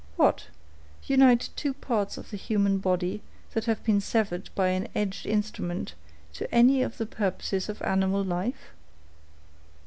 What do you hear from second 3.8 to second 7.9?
been severed by an edged instrument, to any of the purposes of